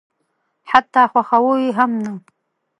حتی 0.71 1.01
خواښاوه 1.11 1.53
یې 1.63 1.71
هم 1.77 1.91
نه. 2.03 2.11